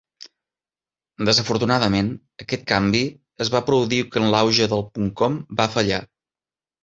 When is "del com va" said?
4.73-5.69